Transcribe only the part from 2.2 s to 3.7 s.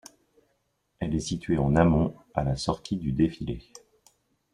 à la sortie du défilé.